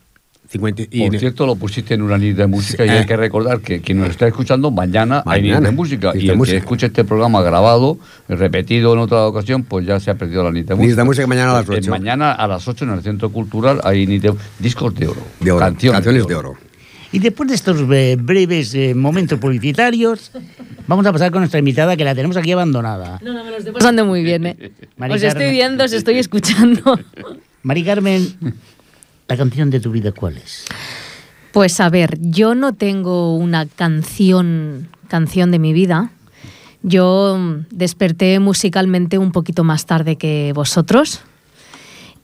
[0.48, 3.06] 50, y Por cierto, lo pusiste en una nit de música y hay eh.
[3.06, 6.12] que recordar que quien nos está escuchando, mañana, hay Mañana, de música.
[6.14, 6.56] Y el música.
[6.56, 10.50] que escuche este programa grabado, repetido en otra ocasión, pues ya se ha perdido la
[10.50, 10.96] nit de música.
[10.96, 11.90] de música mañana a las Eh, ocho.
[11.90, 15.22] mañana a las 8 en el Centro Cultural hay de, discos de oro.
[15.40, 16.54] de oro, Canciones, de oro.
[17.12, 20.32] Y después de estos eh, breves eh, momentos publicitarios,
[20.86, 23.20] vamos a pasar con nuestra invitada que la tenemos aquí abandonada.
[23.22, 24.72] No, no, me lo estoy pasando muy bien, ¿eh?
[24.96, 26.98] Mari Os estoy viendo, os estoy escuchando.
[27.62, 28.34] Mari Carmen,
[29.28, 30.64] la canción de tu vida, ¿cuál es?
[31.52, 36.12] Pues a ver, yo no tengo una canción, canción de mi vida.
[36.82, 41.20] Yo mm, desperté musicalmente un poquito más tarde que vosotros.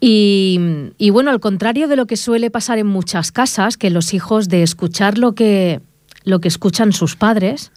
[0.01, 0.61] Y,
[0.96, 4.49] y bueno, al contrario de lo que suele pasar en muchas casas, que los hijos
[4.49, 5.80] de escuchar lo que,
[6.24, 7.72] lo que escuchan sus padres,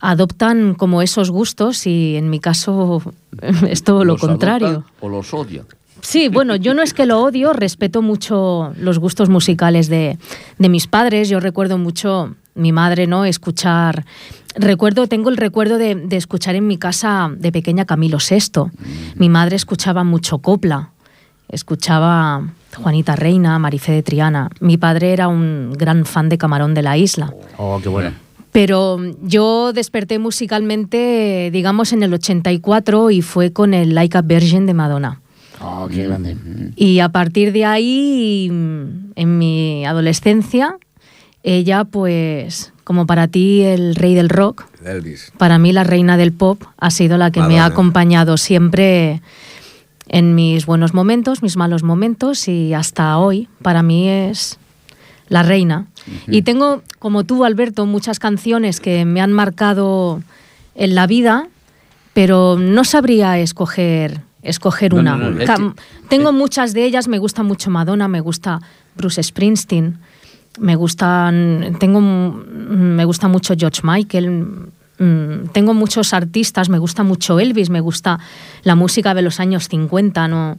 [0.00, 3.02] adoptan como esos gustos y en mi caso
[3.68, 4.84] es todo lo ¿Los contrario.
[5.00, 5.64] O los odia.
[6.00, 10.16] Sí, bueno, yo no es que lo odio, respeto mucho los gustos musicales de,
[10.58, 11.28] de mis padres.
[11.28, 13.24] Yo recuerdo mucho mi madre, ¿no?
[13.24, 14.04] Escuchar.
[14.54, 18.70] Recuerdo, tengo el recuerdo de, de escuchar en mi casa de pequeña Camilo VI.
[19.16, 20.92] Mi madre escuchaba mucho copla,
[21.48, 24.50] escuchaba Juanita Reina, Marifé de Triana.
[24.60, 27.32] Mi padre era un gran fan de Camarón de la Isla.
[27.56, 28.12] Oh, qué bueno.
[28.52, 34.66] Pero yo desperté musicalmente, digamos, en el 84 y fue con el Like a Virgin
[34.66, 35.20] de Madonna.
[35.60, 36.36] Oh, qué grande.
[36.76, 40.76] Y a partir de ahí, mm, en mi adolescencia,
[41.42, 45.32] ella, pues, como para ti el rey del rock, Elvis.
[45.36, 49.20] para mí la reina del pop ha sido la que me ha acompañado siempre
[50.08, 54.58] en mis buenos momentos, mis malos momentos y hasta hoy para mí es
[55.28, 55.86] la reina.
[56.26, 60.22] Y tengo, como tú, Alberto, muchas canciones que me han marcado
[60.74, 61.48] en la vida,
[62.14, 65.16] pero no sabría escoger, escoger No, una.
[65.16, 68.60] no, no, es Cam- que- tengo muchas de ellas, me gusta mucho Madonna, me gusta
[68.96, 69.98] Bruce Springsteen,
[70.58, 77.38] me gustan, tengo, me gusta mucho George Michael, mm, tengo muchos artistas, me gusta mucho
[77.40, 78.18] Elvis, me gusta
[78.62, 80.58] la música de los años 50, no,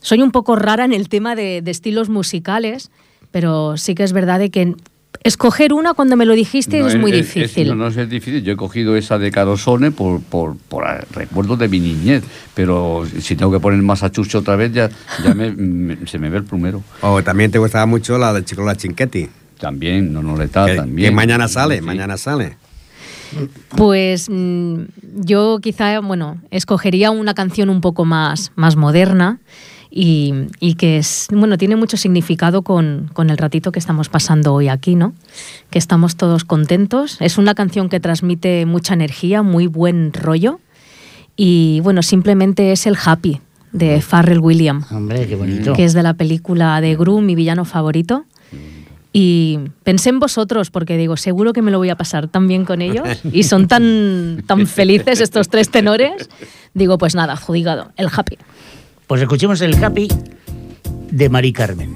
[0.00, 2.90] soy un poco rara en el tema de, de estilos musicales,
[3.30, 4.74] pero sí que es verdad de que
[5.22, 7.68] escoger una cuando me lo dijiste No, es muy es- difícil.
[7.68, 8.42] no, no es difícil.
[8.42, 12.24] Yo he cogido esa de Carosone por, por, por recuerdos de mi niñez,
[12.54, 14.88] pero si tengo que poner Massachusetts otra vez, ya,
[15.22, 16.82] ya me- me- se me ve el plumero.
[17.02, 19.28] O también te gustaba mucho la de Chico La Chinquetti.
[19.58, 21.10] También, no, no le está, también.
[21.10, 21.82] que mañana sale, Sí.
[21.82, 22.56] mañana sale.
[23.76, 24.82] Pues mm,
[25.24, 29.38] yo quizá, bueno, escogería una canción un poco más, más moderna
[29.90, 34.54] y, y que es, bueno, tiene mucho significado con, con el ratito que estamos pasando
[34.54, 35.12] hoy aquí, ¿no?
[35.70, 37.16] Que estamos todos contentos.
[37.20, 40.60] Es una canción que transmite mucha energía, muy buen rollo
[41.36, 43.40] y, bueno, simplemente es el Happy
[43.72, 45.72] de Pharrell Williams Hombre, qué bonito.
[45.74, 48.24] que es de la película de Gru, mi villano favorito.
[49.12, 52.64] Y pensé en vosotros, porque digo, seguro que me lo voy a pasar tan bien
[52.64, 53.06] con ellos.
[53.32, 56.28] Y son tan, tan felices estos tres tenores.
[56.74, 58.38] Digo, pues nada, adjudicado, el happy.
[59.06, 60.08] Pues escuchemos el Happy
[61.10, 61.94] de Mari Carmen.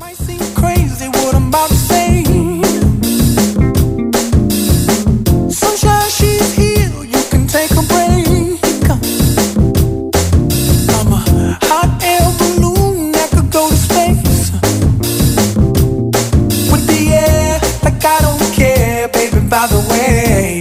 [19.48, 20.53] By the way,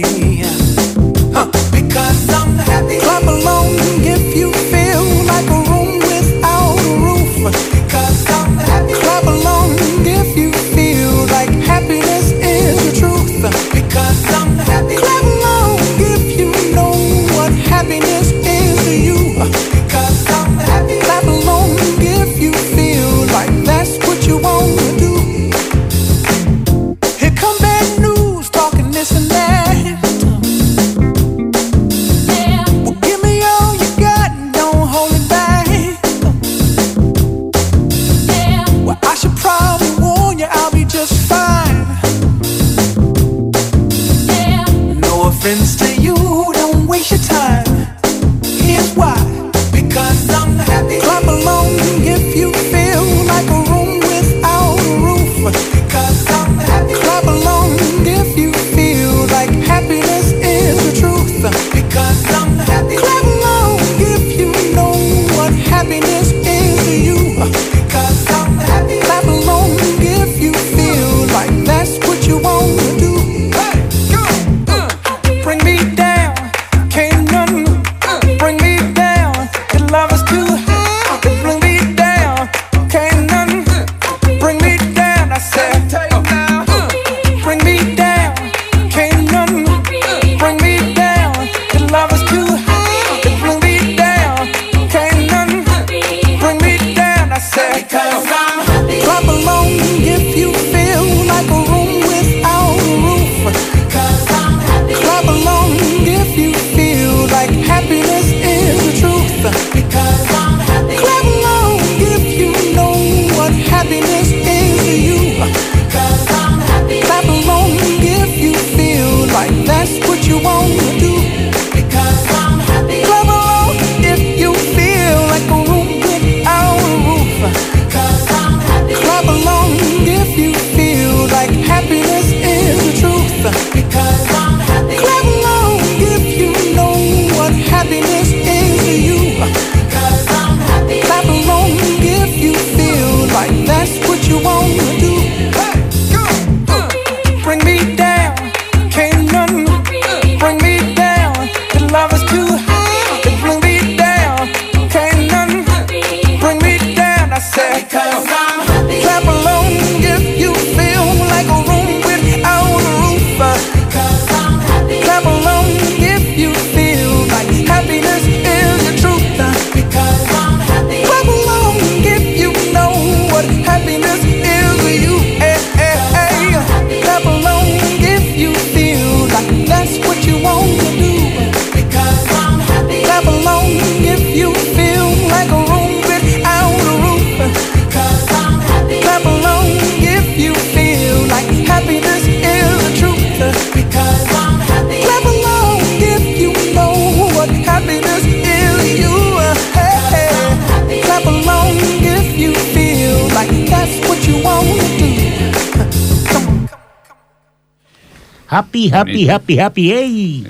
[208.54, 209.32] Happy, happy, Bonito.
[209.34, 210.44] happy, happy, ey.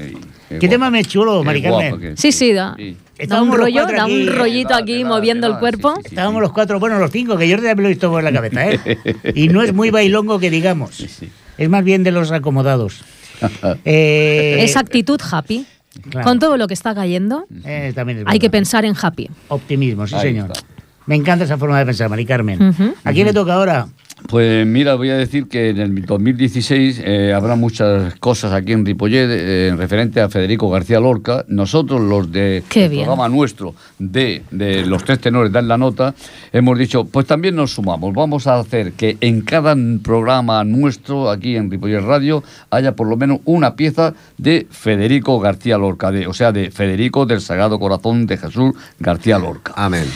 [0.51, 2.01] Ey, ¿Qué tema me chulo, Qué Mari guapa Carmen?
[2.01, 2.21] que es.
[2.21, 2.97] Sí, sí, da, Sí.
[3.27, 5.95] da un rollo, da un rollito aquí moviendo el cuerpo.
[5.97, 6.15] sí, sí, sí.
[6.15, 8.33] Estábamos los cuatro, bueno, los cinco, que yo ya me lo he visto por la
[8.33, 8.79] cabeza, ¿eh?
[9.35, 10.95] Y no es muy bailongo que digamos.
[10.97, 11.31] sí.
[11.57, 13.03] Es más bien de los acomodados.
[13.85, 15.67] Eh, Esa actitud happy.
[16.11, 16.25] claro.
[16.27, 19.29] Con todo lo que está cayendo, eh, también es hay que pensar en happy.
[19.49, 20.51] Optimismo, sí, Ahí señor.
[20.53, 20.67] está.
[21.07, 22.63] Me encanta esa forma de pensar, Mari Carmen.
[22.71, 22.95] Ujú.
[23.05, 23.87] ¿A quién le toca ahora?
[24.27, 28.87] Pues mira, voy a decir que en el 2016 eh, habrá muchas cosas aquí en
[28.87, 31.45] Ripollet eh, en referente a Federico García Lorca.
[31.47, 33.05] Nosotros, los de Qué el bien.
[33.05, 36.15] programa nuestro de, de los tres tenores dan la nota,
[36.53, 38.15] hemos dicho, pues también nos sumamos.
[38.15, 43.19] Vamos a hacer que en cada programa nuestro aquí en Ripollet Radio haya por lo
[43.19, 48.27] menos una pieza de Federico García Lorca, de, o sea, de Federico del Sagrado Corazón
[48.27, 49.75] de Jesús García Lorca.
[49.77, 50.07] Amén.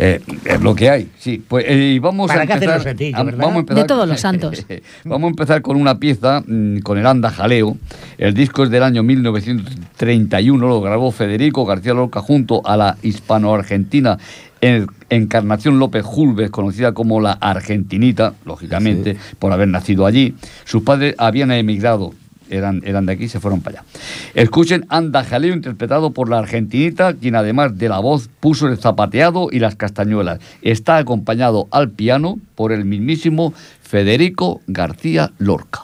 [0.00, 1.42] Eh, es lo que hay, sí.
[1.46, 2.80] Pues eh, y vamos Para a que empezar.
[2.80, 3.38] a- ¿verdad?
[3.38, 4.64] vamos a empezar De todos los santos.
[5.04, 7.76] vamos a empezar con una pieza mm, con el Anda Jaleo.
[8.16, 14.18] El disco es del año 1931, lo grabó Federico García Lorca junto a la hispano-argentina
[14.60, 20.34] en- Encarnación López Julves, conocida como la Argentinita, lógicamente, por haber nacido allí.
[20.64, 22.12] Sus padres habían emigrado.
[22.50, 23.88] Eran, eran de aquí, se fueron para allá.
[24.34, 29.48] Escuchen Anda Jaleo, interpretado por la argentinita, quien además de la voz puso el zapateado
[29.50, 30.40] y las castañuelas.
[30.62, 35.82] Está acompañado al piano por el mismísimo Federico García Lorca.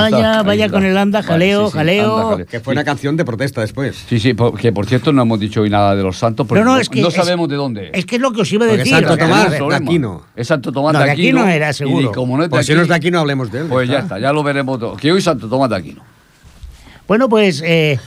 [0.00, 0.76] Ahí vaya, está, vaya está.
[0.76, 2.12] con el anda, Vale, jaleo, sí, sí, jaleo.
[2.16, 2.46] anda, jaleo.
[2.46, 4.04] Que fue una canción de protesta después.
[4.08, 6.72] Sí, sí, que por cierto no hemos dicho hoy nada de los santos porque No,
[6.72, 8.68] no, es que es- sabemos de dónde Es que es lo que os iba a
[8.68, 8.94] Porque decir.
[8.94, 10.22] Santo o sea, Tomás ver, de Aquino.
[10.36, 11.40] Es Santo Tomás No, de de Aquino.
[11.40, 12.10] Aquino era, seguro.
[12.10, 13.60] Y como no es de Pues si aquí, no es de aquí, no hablemos de
[13.60, 13.66] él.
[13.68, 14.96] pues ya está, ya lo veremos todo.
[14.96, 16.02] Que hoy es Santo Tomás de Aquino.
[17.08, 17.62] Bueno, pues.
[17.64, 17.98] Eh,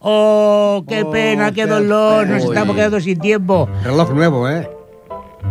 [0.00, 3.68] oh, qué Oh, pena, qué qué dolor, nos estamos quedando sin tiempo.
[3.82, 4.68] Reloj nuevo, ¿eh?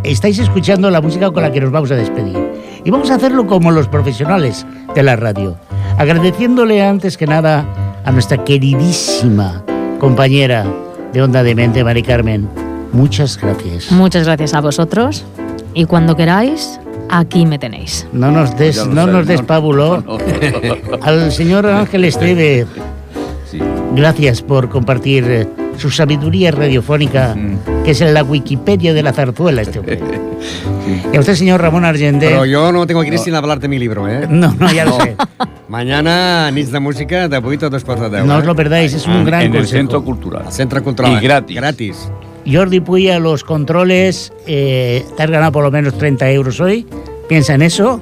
[0.03, 2.37] Estáis escuchando la música con la que nos vamos a despedir.
[2.83, 4.65] Y vamos a hacerlo como los profesionales
[4.95, 5.57] de la radio.
[5.97, 7.65] Agradeciéndole antes que nada
[8.05, 9.63] a nuestra queridísima
[9.99, 10.65] compañera
[11.13, 12.47] de Onda de Mente, Mari Carmen.
[12.91, 13.91] Muchas gracias.
[13.91, 15.23] Muchas gracias a vosotros
[15.73, 16.79] y cuando queráis,
[17.09, 18.07] aquí me tenéis.
[18.11, 20.01] No nos des, no nos des pábulo.
[20.05, 21.03] no, no, no.
[21.03, 22.65] Al señor Ángel Esteve,
[23.49, 23.59] Sí.
[23.95, 25.47] gracias por compartir eh,
[25.77, 27.83] su sabiduría radiofónica, Mm.
[27.83, 29.99] que es en la Wikipedia de la zarzuela este hombre.
[31.13, 32.27] Y a usted, señor Ramón Argente.
[32.27, 34.27] Pero yo no tengo que ir sin hablar de mi libro, ¿eh?
[34.29, 35.15] No, no, ya lo sé.
[35.69, 38.25] Mañana, nits de música, de 8 a dos quarts de 10.
[38.25, 38.37] No eh?
[38.39, 39.77] os lo perdáis, es un Ah, gran en el consejo.
[39.77, 40.43] Centro Cultural.
[40.45, 41.13] Al Centre Cultural.
[41.13, 41.55] Y gratis.
[41.55, 42.11] Gratis.
[42.45, 44.33] Jordi Puy a los controles.
[44.45, 46.85] Eh, te has ganado por lo menos 30 euros hoy.
[47.29, 48.01] Piensa en eso.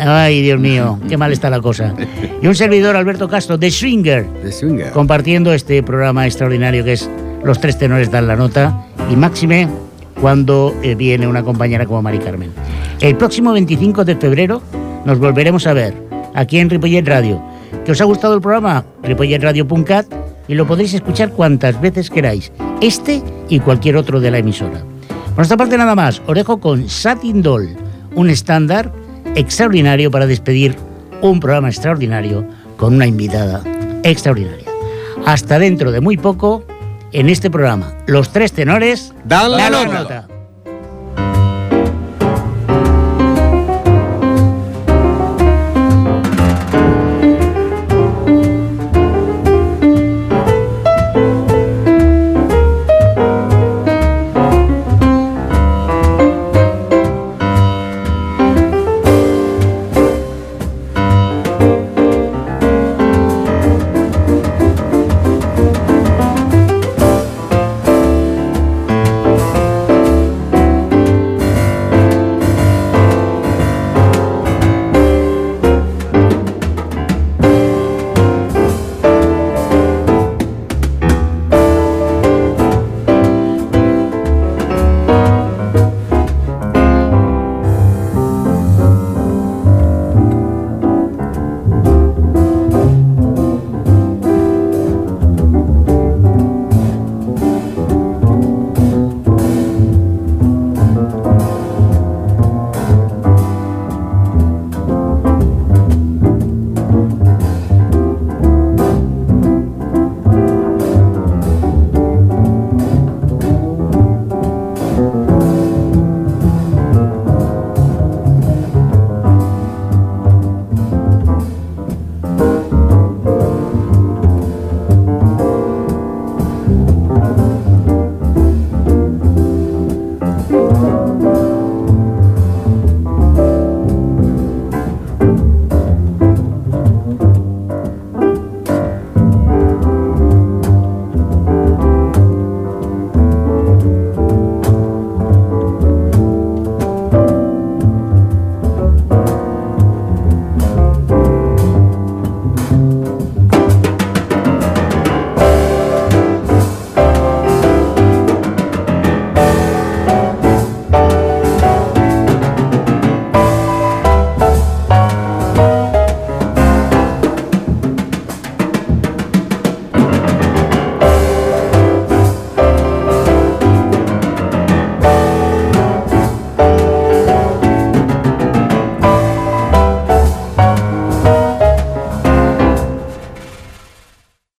[0.00, 1.94] Ay, Dios mío, qué mal está la cosa.
[2.42, 4.90] Y un servidor, Alberto Castro, de Swinger, De Swinger.
[4.90, 7.08] compartiendo este programa extraordinario que es
[7.42, 9.68] Los Tres Tenores Dan la Nota y máxime
[10.20, 12.50] cuando eh, viene una compañera como Mari Carmen.
[13.00, 14.62] El próximo 25 de febrero
[15.04, 15.94] nos volveremos a ver
[16.34, 17.42] aquí en Ripollet Radio.
[17.84, 18.84] ¿Que os ha gustado el programa?
[19.02, 20.06] ripolletradio.cat
[20.48, 24.82] y lo podréis escuchar cuantas veces queráis, este y cualquier otro de la emisora.
[25.08, 27.70] Por nuestra parte nada más, orejo con Satin Doll,
[28.14, 28.92] un estándar
[29.34, 30.76] extraordinario para despedir
[31.22, 33.62] un programa extraordinario con una invitada
[34.02, 34.66] extraordinaria.
[35.26, 36.64] Hasta dentro de muy poco
[37.12, 40.28] en este programa, Los Tres Tenores Dan la nota.